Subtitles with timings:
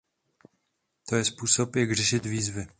[1.09, 2.67] To je způsob, jak řešit výzvy.